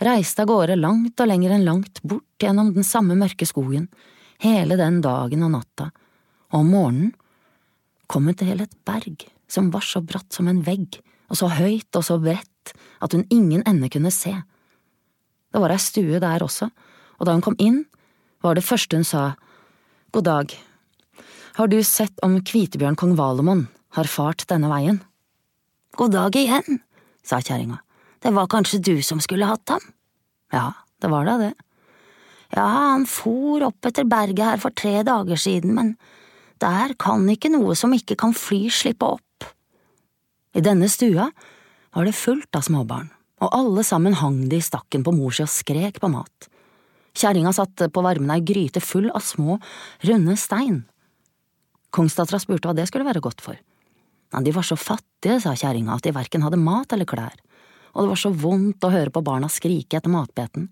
reiste 0.00 0.44
av 0.44 0.50
gårde 0.50 0.78
langt 0.80 1.20
og 1.20 1.28
lenger 1.28 1.54
enn 1.54 1.66
langt 1.66 2.00
bort 2.02 2.42
gjennom 2.42 2.72
den 2.74 2.86
samme 2.86 3.16
mørke 3.18 3.48
skogen, 3.48 3.88
hele 4.40 4.78
den 4.80 5.00
dagen 5.04 5.44
og 5.44 5.52
natta, 5.54 5.90
og 6.50 6.62
om 6.62 6.70
morgenen 6.72 7.12
kom 8.10 8.26
hun 8.26 8.38
til 8.38 8.62
et 8.64 8.72
berg 8.88 9.26
som 9.50 9.68
var 9.74 9.84
så 9.86 10.02
bratt 10.02 10.32
som 10.34 10.48
en 10.50 10.62
vegg, 10.66 11.00
og 11.30 11.38
så 11.38 11.50
høyt 11.52 11.94
og 11.98 12.06
så 12.06 12.16
bredt 12.22 12.72
at 13.02 13.14
hun 13.14 13.26
ingen 13.30 13.62
ende 13.68 13.90
kunne 13.92 14.12
se. 14.14 14.32
Det 15.50 15.60
var 15.62 15.74
ei 15.74 15.82
stue 15.82 16.20
der 16.22 16.42
også, 16.46 16.70
og 17.18 17.26
da 17.26 17.34
hun 17.34 17.44
kom 17.44 17.58
inn, 17.58 17.84
var 18.42 18.56
det 18.56 18.64
første 18.64 18.96
hun 18.96 19.06
sa, 19.06 19.34
God 20.14 20.26
dag, 20.26 20.54
har 21.58 21.68
du 21.68 21.78
sett 21.84 22.16
om 22.24 22.38
Kvitebjørn 22.46 22.96
kong 22.98 23.16
Valemon 23.18 23.66
har 23.98 24.08
fart 24.10 24.46
denne 24.50 24.70
veien? 24.70 25.02
God 25.98 26.14
dag 26.14 26.36
igjen, 26.38 26.80
sa 27.26 27.42
kjerringa, 27.42 27.80
det 28.20 28.32
var 28.36 28.50
kanskje 28.52 28.82
du 28.84 28.94
som 29.06 29.20
skulle 29.22 29.48
hatt 29.48 29.68
ham? 29.72 29.84
Ja, 30.52 30.72
det 31.00 31.10
var 31.12 31.28
da 31.28 31.36
det. 31.40 31.52
Ja, 32.50 32.66
han 32.66 33.06
for 33.06 33.62
opp 33.68 33.86
etter 33.86 34.08
berget 34.10 34.44
her 34.44 34.60
for 34.62 34.74
tre 34.74 35.00
dager 35.06 35.38
siden, 35.38 35.76
men 35.76 35.94
der 36.60 36.96
kan 37.00 37.28
ikke 37.30 37.52
noe 37.52 37.76
som 37.78 37.94
ikke 37.96 38.18
kan 38.20 38.34
fly, 38.36 38.66
slippe 38.74 39.06
opp. 39.06 39.46
I 40.52 40.62
denne 40.64 40.90
stua 40.90 41.30
var 41.94 42.06
det 42.06 42.18
fullt 42.18 42.58
av 42.58 42.66
småbarn 42.66 43.10
og 43.40 43.54
alle 43.56 43.84
sammen 43.86 44.16
hang 44.20 44.42
de 44.50 44.58
i 44.60 44.64
stakken 44.64 45.04
på 45.04 45.14
mor 45.16 45.32
si 45.32 45.44
og 45.44 45.52
skrek 45.52 46.00
på 46.02 46.10
mat. 46.12 46.48
Kjerringa 47.16 47.52
satte 47.56 47.88
på 47.90 48.02
varmen 48.04 48.30
ei 48.34 48.42
gryte 48.46 48.82
full 48.84 49.08
av 49.10 49.24
små, 49.24 49.58
runde 50.06 50.36
stein. 50.38 50.82
Kongsdattera 51.90 52.38
spurte 52.42 52.70
hva 52.70 52.76
det 52.76 52.86
skulle 52.90 53.08
være 53.08 53.22
godt 53.24 53.42
for. 53.42 53.56
Nei, 54.30 54.42
de 54.46 54.52
var 54.54 54.66
så 54.66 54.76
fattige, 54.78 55.40
sa 55.42 55.56
kjerringa, 55.58 55.96
at 55.96 56.06
de 56.06 56.14
verken 56.14 56.44
hadde 56.46 56.60
mat 56.60 56.92
eller 56.94 57.08
klær, 57.08 57.34
og 57.92 58.02
det 58.02 58.12
var 58.12 58.20
så 58.22 58.30
vondt 58.34 58.84
å 58.86 58.92
høre 58.92 59.12
på 59.14 59.24
barna 59.24 59.48
skrike 59.50 59.98
etter 59.98 60.12
matbeten. 60.12 60.68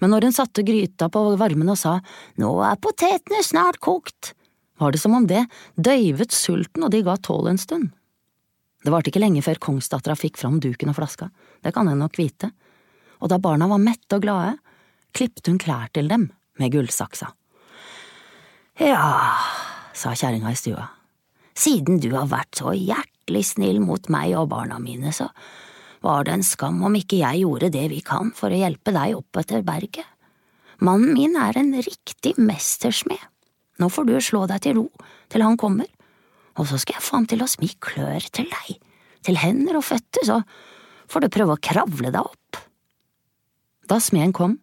men 0.00 0.10
når 0.10 0.22
hun 0.24 0.32
satte 0.32 0.62
gryta 0.62 1.08
på 1.08 1.36
varmen 1.36 1.68
og 1.68 1.78
sa 1.78 2.00
nå 2.40 2.50
er 2.64 2.80
potetene 2.80 3.42
snart 3.44 3.78
kokt, 3.78 4.32
var 4.78 4.92
det 4.92 4.98
som 4.98 5.14
om 5.14 5.26
det 5.26 5.44
døyvet 5.76 6.32
sulten 6.32 6.82
og 6.82 6.90
de 6.90 7.02
ga 7.02 7.16
tål 7.16 7.48
en 7.48 7.58
stund. 7.58 7.92
Det 8.84 8.92
varte 8.92 9.08
ikke 9.08 9.22
lenge 9.22 9.42
før 9.44 9.60
kongsdattera 9.60 10.16
fikk 10.18 10.36
fram 10.40 10.58
duken 10.60 10.90
og 10.90 10.98
flaska, 10.98 11.30
det 11.62 11.72
kan 11.72 11.88
en 11.88 12.02
nok 12.02 12.18
vite, 12.18 12.50
og 13.20 13.30
da 13.32 13.38
barna 13.38 13.68
var 13.70 13.80
mette 13.80 14.16
og 14.16 14.24
glade, 14.24 14.58
klipte 15.14 15.52
hun 15.52 15.60
klær 15.62 15.88
til 15.94 16.10
dem 16.10 16.28
med 16.60 16.74
gullsaksa. 16.74 17.30
Ja, 18.82 19.30
sa 19.94 20.12
kjerringa 20.18 20.50
i 20.50 20.58
stua, 20.58 20.88
siden 21.54 22.00
du 22.02 22.10
har 22.16 22.26
vært 22.28 22.58
så 22.58 22.74
hjertelig 22.74 23.44
snill 23.54 23.78
mot 23.80 24.10
meg 24.12 24.34
og 24.36 24.50
barna 24.50 24.80
mine, 24.82 25.14
så 25.14 25.30
var 26.04 26.26
det 26.26 26.34
en 26.36 26.44
skam 26.44 26.82
om 26.84 26.96
ikke 26.98 27.22
jeg 27.22 27.42
gjorde 27.44 27.72
det 27.72 27.84
vi 27.92 28.00
kan 28.04 28.32
for 28.36 28.52
å 28.52 28.60
hjelpe 28.60 28.92
deg 28.94 29.16
opp 29.16 29.40
etter 29.40 29.64
berget. 29.64 30.06
Mannen 30.84 31.14
min 31.16 31.36
er 31.40 31.56
en 31.56 31.72
riktig 31.78 32.34
mestersmed. 32.36 33.20
Nå 33.80 33.88
får 33.90 34.08
du 34.08 34.14
slå 34.22 34.44
deg 34.50 34.62
til 34.64 34.78
ro 34.78 34.86
til 35.32 35.42
han 35.42 35.56
kommer, 35.58 35.88
og 36.54 36.68
så 36.70 36.78
skal 36.78 36.98
jeg 36.98 37.06
få 37.06 37.18
ham 37.18 37.28
til 37.30 37.42
å 37.42 37.50
smi 37.50 37.70
klør 37.82 38.26
til 38.34 38.46
deg, 38.50 38.76
til 39.26 39.40
hender 39.40 39.80
og 39.80 39.86
føtter, 39.86 40.26
så 40.28 40.40
får 41.10 41.24
du 41.24 41.32
prøve 41.32 41.56
å 41.56 41.62
kravle 41.62 42.12
deg 42.14 42.20
opp. 42.22 42.60
Da 43.90 43.98
smeden 44.00 44.34
kom, 44.36 44.58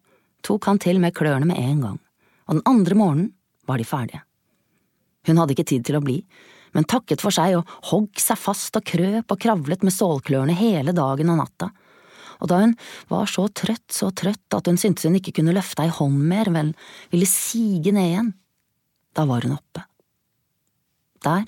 tok 0.46 0.66
han 0.70 0.80
til 0.82 1.00
med 1.02 1.14
klørne 1.16 1.48
med 1.48 1.60
en 1.60 1.82
gang, 1.84 1.98
og 2.48 2.58
den 2.58 2.66
andre 2.68 2.98
morgenen 2.98 3.32
var 3.68 3.82
de 3.82 3.86
ferdige. 3.86 4.22
Hun 5.28 5.38
hadde 5.38 5.54
ikke 5.54 5.68
tid 5.68 5.84
til 5.86 5.98
å 5.98 6.04
bli, 6.04 6.18
men 6.72 6.88
takket 6.88 7.22
for 7.24 7.34
seg 7.34 7.58
og 7.58 7.72
hogg 7.90 8.20
seg 8.20 8.40
fast 8.40 8.76
og 8.78 8.84
krøp 8.88 9.32
og 9.32 9.40
kravlet 9.40 9.84
med 9.84 9.94
stålklørne 9.94 10.56
hele 10.56 10.94
dagen 10.96 11.32
og 11.32 11.40
natta. 11.42 11.70
Og 12.42 12.50
da 12.50 12.58
hun 12.64 12.74
var 13.12 13.28
så 13.30 13.46
trøtt, 13.54 13.88
så 13.94 14.10
trøtt 14.10 14.56
at 14.56 14.66
hun 14.66 14.80
syntes 14.80 15.06
hun 15.06 15.18
ikke 15.18 15.36
kunne 15.38 15.54
løfte 15.54 15.84
ei 15.84 15.92
hånd 15.94 16.18
mer, 16.30 16.50
vel 16.50 16.72
ville 17.12 17.28
sige 17.28 17.94
ned 17.94 18.08
igjen, 18.08 18.32
da 19.14 19.26
var 19.28 19.46
hun 19.46 19.54
oppe. 19.58 19.84
Der 21.22 21.44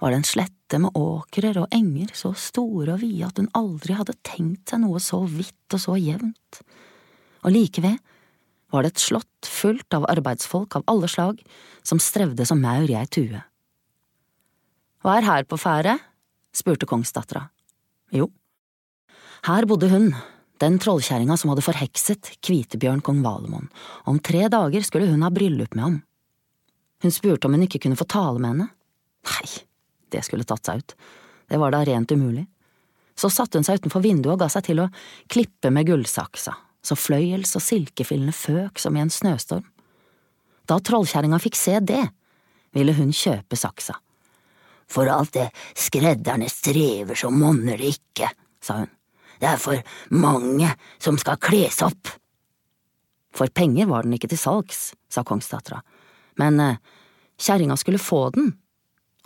var 0.00 0.12
det 0.12 0.20
en 0.20 0.28
slette 0.28 0.80
med 0.80 0.96
åkrer 0.96 1.58
og 1.60 1.72
enger 1.74 2.12
så 2.16 2.32
store 2.38 2.96
og 2.96 3.02
vide 3.02 3.28
at 3.28 3.40
hun 3.40 3.50
aldri 3.56 3.96
hadde 3.96 4.16
tenkt 4.26 4.72
seg 4.72 4.82
noe 4.82 5.00
så 5.02 5.22
hvitt 5.28 5.76
og 5.76 5.82
så 5.82 5.96
jevnt, 6.00 6.62
og 7.44 7.52
like 7.52 7.84
ved 7.84 8.00
var 8.74 8.82
det 8.82 8.94
et 8.94 9.04
slott 9.04 9.48
fullt 9.48 9.94
av 9.94 10.08
arbeidsfolk 10.10 10.78
av 10.78 10.86
alle 10.90 11.08
slag 11.08 11.38
som 11.86 12.00
strevde 12.02 12.46
som 12.48 12.58
maur 12.60 12.88
i 12.90 12.96
ei 12.98 13.06
tue. 13.06 13.42
Hva 15.06 15.20
er 15.20 15.22
her 15.28 15.44
på 15.46 15.54
ferde? 15.54 15.92
spurte 16.50 16.88
kongsdattera. 16.88 17.44
Jo, 18.10 18.26
her 19.46 19.66
bodde 19.70 19.86
hun, 19.92 20.08
den 20.58 20.80
trollkjerringa 20.82 21.36
som 21.38 21.52
hadde 21.52 21.62
forhekset 21.62 22.32
Kvitebjørn 22.42 23.04
kong 23.06 23.20
Valemon, 23.22 23.68
om 24.10 24.18
tre 24.18 24.48
dager 24.50 24.82
skulle 24.82 25.06
hun 25.06 25.22
ha 25.22 25.30
bryllup 25.30 25.76
med 25.76 25.84
ham. 25.84 25.98
Hun 27.04 27.14
spurte 27.14 27.46
om 27.46 27.54
hun 27.54 27.62
ikke 27.68 27.78
kunne 27.84 27.98
få 27.98 28.08
tale 28.10 28.40
med 28.40 28.50
henne. 28.50 28.66
Nei, 29.30 29.50
det 30.10 30.24
skulle 30.26 30.46
tatt 30.48 30.66
seg 30.66 30.82
ut, 30.82 30.94
det 31.52 31.60
var 31.62 31.76
da 31.76 31.84
rent 31.86 32.10
umulig. 32.10 32.42
Så 33.14 33.30
satte 33.30 33.60
hun 33.60 33.68
seg 33.68 33.78
utenfor 33.78 34.02
vinduet 34.02 34.34
og 34.34 34.42
ga 34.42 34.48
seg 34.50 34.66
til 34.66 34.82
å 34.82 34.88
klippe 35.30 35.70
med 35.70 35.86
gullsaksa, 35.86 36.56
så 36.82 36.98
fløyels 36.98 37.54
og 37.54 37.62
silkefillene 37.62 38.34
føk 38.34 38.82
som 38.82 38.98
i 38.98 39.04
en 39.04 39.14
snøstorm. 39.14 39.68
Da 40.66 40.80
trollkjerringa 40.82 41.38
fikk 41.46 41.60
se 41.60 41.78
det, 41.78 42.02
ville 42.74 42.96
hun 42.98 43.14
kjøpe 43.14 43.54
saksa 43.54 44.00
for 44.90 45.08
alt 45.10 45.32
det 45.32 45.50
skredderne 45.74 46.48
strever, 46.50 47.14
så 47.14 47.30
monner 47.30 47.78
det 47.78 47.96
ikke, 47.96 48.30
sa 48.62 48.82
hun. 48.82 48.92
Det 49.36 49.48
er 49.50 49.58
for 49.60 49.80
mange 50.16 50.70
som 51.02 51.18
skal 51.20 51.40
kles 51.42 51.82
opp. 51.84 52.08
For 53.36 53.52
penger 53.52 53.90
var 53.90 54.06
den 54.06 54.14
ikke 54.16 54.30
til 54.32 54.40
salgs, 54.40 54.94
sa 55.12 55.24
kongsdattera, 55.26 55.82
men 56.40 56.60
eh, 56.62 56.78
kjerringa 57.36 57.76
skulle 57.76 58.00
få 58.00 58.30
den 58.36 58.54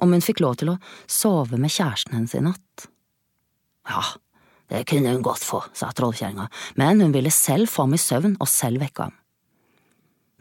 om 0.02 0.16
hun 0.16 0.24
fikk 0.24 0.40
lov 0.42 0.56
til 0.58 0.72
å 0.72 0.80
sove 1.06 1.60
med 1.60 1.70
kjæresten 1.70 2.16
hennes 2.16 2.34
i 2.34 2.42
natt. 2.42 2.88
Ja, 3.86 4.02
det 4.72 4.86
kunne 4.90 5.12
hun 5.12 5.22
godt 5.22 5.44
få, 5.44 5.60
sa 5.76 5.92
trollkjerringa, 5.94 6.48
men 6.80 7.04
hun 7.04 7.14
ville 7.14 7.30
selv 7.34 7.70
få 7.70 7.86
ham 7.86 7.94
i 7.94 8.02
søvn 8.02 8.34
og 8.40 8.50
selv 8.50 8.82
vekke 8.82 9.06
ham. 9.06 9.14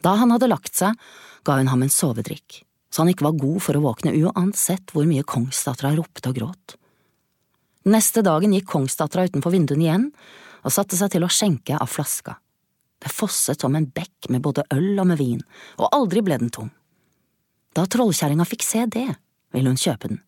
Da 0.00 0.16
han 0.16 0.32
hadde 0.32 0.48
lagt 0.50 0.74
seg, 0.74 0.96
ga 1.44 1.60
hun 1.60 1.70
ham 1.70 1.84
en 1.84 1.92
sovedrikk 1.92 2.62
så 2.90 3.02
han 3.02 3.10
ikke 3.12 3.26
var 3.28 3.38
god 3.38 3.62
for 3.62 3.78
å 3.78 3.84
våkne 3.84 4.14
uansett 4.18 4.92
hvor 4.94 5.06
mye 5.08 5.26
kongsdattera 5.26 5.94
ropte 5.98 6.32
og 6.32 6.38
gråt. 6.40 6.76
Neste 7.90 8.22
dagen 8.26 8.52
gikk 8.52 8.68
kongsdattera 8.68 9.28
utenfor 9.30 9.54
vinduene 9.54 9.86
igjen 9.86 10.06
og 10.66 10.74
satte 10.74 10.98
seg 10.98 11.14
til 11.14 11.24
å 11.24 11.32
skjenke 11.32 11.78
av 11.78 11.88
flaska. 11.88 12.36
Det 13.00 13.12
fosset 13.14 13.62
som 13.62 13.76
en 13.76 13.88
bekk 13.88 14.28
med 14.28 14.42
både 14.44 14.66
øl 14.74 14.98
og 15.00 15.06
med 15.08 15.20
vin, 15.20 15.40
og 15.80 15.88
aldri 15.96 16.20
ble 16.24 16.36
den 16.42 16.52
tom. 16.52 16.68
Da 17.72 17.86
trollkjerringa 17.88 18.44
fikk 18.44 18.66
se 18.66 18.84
det, 18.90 19.08
ville 19.54 19.72
hun 19.72 19.80
kjøpe 19.80 20.10
den. 20.10 20.20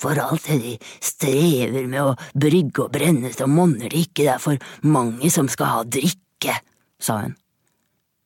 For 0.00 0.18
alt 0.18 0.46
det 0.48 0.58
de 0.62 0.72
strever 1.04 1.86
med 1.90 2.00
å 2.02 2.14
brygge 2.32 2.86
og 2.86 2.94
brenne, 2.94 3.30
så 3.34 3.46
monner 3.50 3.92
det 3.92 4.06
ikke, 4.06 4.24
det 4.24 4.32
er 4.32 4.42
for 4.42 4.86
mange 4.86 5.28
som 5.30 5.50
skal 5.52 5.70
ha 5.70 5.82
drikke, 5.84 6.56
sa 7.02 7.20
hun. 7.26 7.36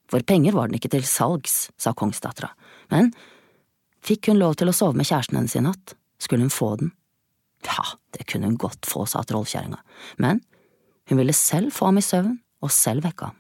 For 0.09 0.25
penger 0.25 0.55
var 0.57 0.71
den 0.71 0.79
ikke 0.79 0.93
til 0.95 1.05
salgs, 1.05 1.67
sa 1.77 1.93
kongsdattera, 1.97 2.55
men 2.95 3.11
Fikk 4.05 4.31
hun 4.31 4.41
lov 4.41 4.59
til 4.59 4.71
å 4.71 4.77
sove 4.77 4.97
med 4.99 5.09
kjæresten 5.09 5.39
hennes 5.39 5.57
i 5.59 5.65
natt, 5.65 5.95
skulle 6.23 6.47
hun 6.47 6.55
få 6.55 6.75
den. 6.81 6.93
Ja, 7.67 7.85
det 8.15 8.29
kunne 8.31 8.51
hun 8.51 8.61
godt 8.61 8.87
få, 8.87 9.05
sa 9.07 9.25
trollkjerringa, 9.27 9.81
men 10.23 10.41
hun 11.09 11.21
ville 11.21 11.35
selv 11.35 11.73
få 11.75 11.91
ham 11.91 11.99
i 11.99 12.05
søvn 12.05 12.37
og 12.63 12.75
selv 12.75 13.07
vekke 13.07 13.31
ham. 13.31 13.39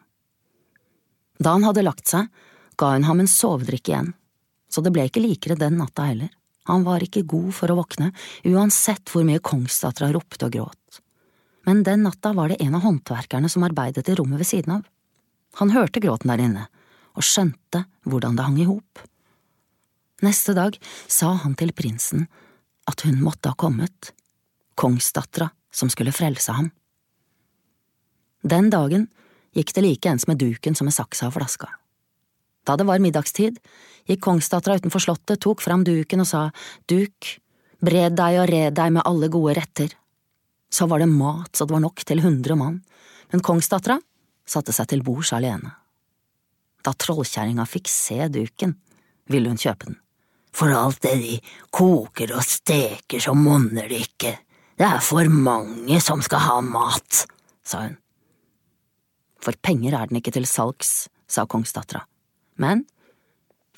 Da 1.38 1.54
han 1.54 1.66
hadde 1.66 1.84
lagt 1.86 2.10
seg, 2.10 2.26
ga 2.78 2.94
hun 2.94 3.06
ham 3.06 3.22
en 3.22 3.30
sovedrikk 3.30 3.92
igjen, 3.92 4.12
så 4.68 4.82
det 4.82 4.92
ble 4.94 5.06
ikke 5.08 5.22
likere 5.22 5.58
den 5.58 5.78
natta 5.78 6.08
heller. 6.10 6.32
Han 6.68 6.84
var 6.84 7.00
ikke 7.04 7.24
god 7.28 7.52
for 7.56 7.72
å 7.72 7.78
våkne, 7.78 8.10
uansett 8.44 9.08
hvor 9.08 9.24
mye 9.24 9.40
kongsdattera 9.40 10.10
ropte 10.12 10.48
og 10.48 10.56
gråt. 10.56 10.98
Men 11.68 11.80
den 11.84 12.04
natta 12.04 12.34
var 12.36 12.50
det 12.52 12.58
en 12.64 12.76
av 12.76 12.84
håndverkerne 12.84 13.48
som 13.52 13.64
arbeidet 13.64 14.08
i 14.08 14.16
rommet 14.18 14.42
ved 14.42 14.48
siden 14.50 14.74
av. 14.78 14.82
Han 15.60 15.72
hørte 15.72 16.02
gråten 16.04 16.32
der 16.32 16.42
inne, 16.44 16.66
og 17.16 17.24
skjønte 17.24 17.86
hvordan 18.08 18.36
det 18.36 18.44
hang 18.44 18.60
i 18.60 18.68
hop. 18.68 19.00
Neste 20.24 20.54
dag 20.56 20.74
sa 21.06 21.30
han 21.44 21.54
til 21.54 21.70
prinsen 21.76 22.26
at 22.90 23.04
hun 23.06 23.20
måtte 23.22 23.52
ha 23.52 23.58
kommet, 23.58 24.12
kongsdattera 24.74 25.50
som 25.70 25.90
skulle 25.92 26.14
frelse 26.14 26.54
ham. 26.56 26.72
Den 28.42 28.70
dagen 28.72 29.06
gikk 29.54 29.74
det 29.76 29.84
like 29.84 30.10
ens 30.10 30.26
med 30.26 30.40
duken 30.40 30.74
som 30.74 30.88
med 30.88 30.96
saksa 30.96 31.28
og 31.28 31.36
flaska. 31.36 31.68
Da 32.66 32.74
det 32.76 32.86
var 32.88 33.00
middagstid, 33.02 33.60
gikk 34.10 34.24
kongsdattera 34.26 34.78
utenfor 34.80 35.02
slottet, 35.02 35.40
tok 35.40 35.62
fram 35.62 35.86
duken 35.86 36.24
og 36.24 36.28
sa 36.28 36.42
duk, 36.90 37.30
bred 37.78 38.18
deg 38.18 38.40
og 38.42 38.50
red 38.50 38.74
deg 38.74 38.96
med 38.98 39.06
alle 39.06 39.30
gode 39.32 39.54
retter. 39.60 39.94
Så 40.68 40.90
var 40.90 41.00
det 41.00 41.08
mat 41.12 41.54
så 41.54 41.64
det 41.64 41.76
var 41.76 41.84
nok 41.86 42.02
til 42.04 42.24
hundre 42.26 42.58
mann, 42.58 42.82
men 43.30 43.44
kongsdattera 43.44 44.00
satte 44.48 44.74
seg 44.74 44.90
til 44.90 45.06
bords 45.06 45.30
alene. 45.36 45.76
Da 46.82 46.90
trollkjerringa 46.90 47.64
fikk 47.68 47.88
se 47.92 48.26
duken, 48.32 48.74
ville 49.30 49.50
hun 49.50 49.60
kjøpe 49.60 49.92
den. 49.92 49.98
For 50.54 50.72
alt 50.74 51.02
det 51.04 51.14
de 51.20 51.38
koker 51.74 52.34
og 52.36 52.44
steker, 52.46 53.20
så 53.22 53.34
monner 53.36 53.88
det 53.90 54.02
ikke. 54.08 54.34
Det 54.78 54.86
er 54.86 55.00
for 55.02 55.26
mange 55.32 55.98
som 56.02 56.22
skal 56.22 56.44
ha 56.44 56.60
mat, 56.62 57.24
sa 57.66 57.84
hun. 57.86 57.96
For 59.42 59.54
penger 59.62 59.94
er 59.94 60.10
den 60.10 60.20
ikke 60.20 60.34
til 60.34 60.46
salgs, 60.50 61.08
sa 61.28 61.44
kongsdattera, 61.46 62.04
men 62.62 62.84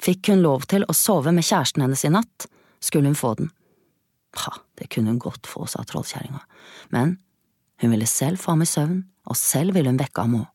fikk 0.00 0.30
hun 0.32 0.44
lov 0.44 0.64
til 0.70 0.86
å 0.88 0.96
sove 0.96 1.32
med 1.36 1.44
kjæresten 1.44 1.84
hennes 1.84 2.04
i 2.06 2.12
natt, 2.12 2.46
skulle 2.80 3.10
hun 3.10 3.18
få 3.18 3.34
den. 3.40 3.50
Ha, 4.40 4.54
det 4.78 4.88
kunne 4.94 5.12
hun 5.12 5.20
godt 5.20 5.48
få, 5.50 5.66
sa 5.68 5.82
trollkjerringa, 5.84 6.40
men 6.94 7.18
hun 7.82 7.92
ville 7.92 8.08
selv 8.08 8.40
få 8.40 8.54
ham 8.54 8.64
i 8.64 8.68
søvn, 8.68 9.02
og 9.28 9.36
selv 9.36 9.76
ville 9.76 9.92
hun 9.92 10.00
vekke 10.00 10.24
ham 10.24 10.38
òg. 10.40 10.48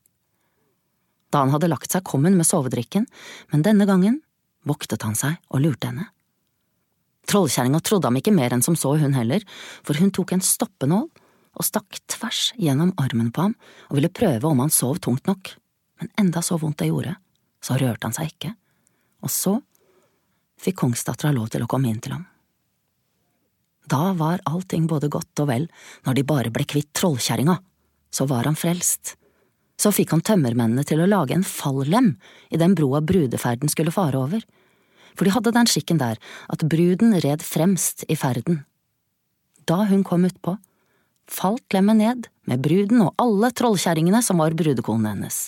Da 1.33 1.41
han 1.43 1.51
hadde 1.53 1.69
lagt 1.69 1.91
seg, 1.91 2.05
kom 2.07 2.25
hun 2.25 2.37
med 2.37 2.47
sovedrikken, 2.47 3.05
men 3.51 3.65
denne 3.65 3.87
gangen 3.89 4.21
voktet 4.67 5.05
han 5.05 5.17
seg 5.17 5.37
og 5.49 5.63
lurte 5.63 5.91
henne. 5.91 6.09
Trollkjerringa 7.29 7.81
trodde 7.81 8.09
ham 8.09 8.19
ikke 8.19 8.33
mer 8.35 8.53
enn 8.53 8.63
som 8.65 8.75
så, 8.77 8.93
hun 9.01 9.15
heller, 9.17 9.45
for 9.85 9.97
hun 9.97 10.11
tok 10.13 10.35
en 10.35 10.45
stoppenål 10.45 11.07
og 11.55 11.65
stakk 11.65 11.97
tvers 12.11 12.51
gjennom 12.59 12.93
armen 13.01 13.31
på 13.33 13.47
ham 13.47 13.55
og 13.89 13.97
ville 13.97 14.13
prøve 14.13 14.49
om 14.49 14.61
han 14.61 14.73
sov 14.73 14.99
tungt 15.01 15.25
nok, 15.29 15.55
men 16.01 16.11
enda 16.21 16.43
så 16.45 16.59
vondt 16.61 16.83
det 16.83 16.91
gjorde, 16.91 17.15
så 17.63 17.79
rørte 17.79 18.09
han 18.09 18.15
seg 18.15 18.33
ikke, 18.33 18.53
og 19.25 19.33
så 19.33 19.57
fikk 20.61 20.81
kongsdattera 20.83 21.33
lov 21.35 21.49
til 21.53 21.65
å 21.65 21.69
komme 21.71 21.89
inn 21.89 22.01
til 22.03 22.17
ham. 22.17 22.25
Da 23.85 24.13
var 24.17 24.41
allting 24.49 24.87
både 24.89 25.11
godt 25.13 25.43
og 25.43 25.49
vel 25.51 25.67
når 26.05 26.17
de 26.17 26.25
bare 26.27 26.53
ble 26.53 26.65
kvitt 26.67 26.91
trollkjerringa, 26.97 27.57
så 28.09 28.25
var 28.29 28.47
han 28.49 28.57
frelst. 28.57 29.15
Så 29.75 29.91
fikk 29.91 30.13
han 30.15 30.23
tømmermennene 30.23 30.85
til 30.87 31.01
å 31.03 31.09
lage 31.09 31.35
en 31.35 31.43
fallem 31.43 32.13
i 32.49 32.59
den 32.61 32.75
broa 32.77 33.01
brudeferden 33.03 33.71
skulle 33.71 33.93
fare 33.95 34.19
over 34.19 34.45
for 35.15 35.27
de 35.27 35.33
hadde 35.33 35.53
den 35.55 35.69
skikken 35.69 35.99
der 36.01 36.19
at 36.51 36.67
bruden 36.69 37.15
red 37.23 37.43
fremst 37.45 38.05
i 38.11 38.17
ferden. 38.19 38.63
Da 39.65 39.85
hun 39.89 40.03
kom 40.05 40.27
utpå, 40.27 40.57
falt 41.31 41.73
lemmet 41.73 42.01
ned 42.01 42.27
med 42.45 42.61
bruden 42.65 43.01
og 43.07 43.15
alle 43.21 43.49
trollkjerringene 43.55 44.21
som 44.25 44.43
var 44.43 44.57
brudekonene 44.57 45.15
hennes. 45.15 45.39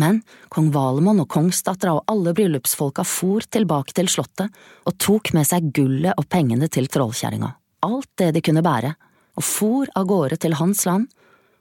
Men 0.00 0.22
kong 0.50 0.72
Valemon 0.74 1.22
og 1.22 1.28
kongsdattera 1.30 1.92
og 1.98 2.08
alle 2.10 2.32
bryllupsfolka 2.34 3.04
for 3.06 3.44
tilbake 3.46 3.94
til 3.94 4.08
slottet 4.10 4.54
og 4.88 4.96
tok 4.98 5.30
med 5.36 5.46
seg 5.46 5.68
gullet 5.76 6.16
og 6.18 6.26
pengene 6.30 6.66
til 6.72 6.88
trollkjerringa, 6.90 7.52
alt 7.86 8.10
det 8.18 8.32
de 8.34 8.42
kunne 8.42 8.64
bære, 8.64 8.94
og 9.34 9.44
for 9.44 9.90
av 9.94 10.08
gårde 10.10 10.40
til 10.42 10.56
hans 10.58 10.82
land 10.88 11.10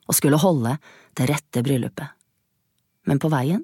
og 0.07 0.17
skulle 0.17 0.41
holde 0.41 0.75
det 1.17 1.29
rette 1.29 1.63
bryllupet. 1.65 2.10
Men 3.07 3.19
på 3.19 3.31
veien 3.31 3.63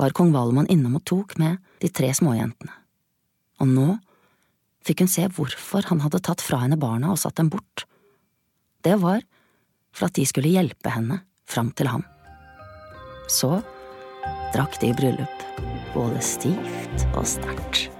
var 0.00 0.14
kong 0.16 0.32
Valemon 0.34 0.68
innom 0.70 0.98
og 0.98 1.04
tok 1.06 1.36
med 1.40 1.60
de 1.82 1.90
tre 1.92 2.10
småjentene, 2.16 2.72
og 3.62 3.70
nå 3.70 3.88
fikk 4.84 5.04
hun 5.04 5.10
se 5.10 5.28
hvorfor 5.32 5.86
han 5.90 6.02
hadde 6.04 6.22
tatt 6.24 6.42
fra 6.44 6.60
henne 6.64 6.78
barna 6.80 7.12
og 7.14 7.20
satt 7.20 7.38
dem 7.40 7.50
bort. 7.52 7.86
Det 8.84 8.98
var 9.00 9.22
for 9.94 10.10
at 10.10 10.18
de 10.18 10.26
skulle 10.28 10.52
hjelpe 10.52 10.92
henne 10.92 11.22
fram 11.48 11.70
til 11.78 11.88
ham. 11.92 12.04
Så 13.30 13.56
drakk 14.54 14.76
de 14.82 14.92
i 14.92 14.98
bryllup, 14.98 15.48
både 15.94 16.20
stivt 16.24 17.08
og 17.14 17.24
sterkt. 17.28 17.93